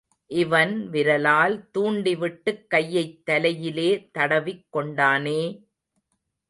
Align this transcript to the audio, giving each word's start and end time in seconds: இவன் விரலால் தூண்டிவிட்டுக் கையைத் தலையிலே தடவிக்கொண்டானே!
இவன் 0.31 0.89
விரலால் 0.89 1.69
தூண்டிவிட்டுக் 1.71 2.67
கையைத் 2.67 3.25
தலையிலே 3.25 3.89
தடவிக்கொண்டானே! 4.17 5.41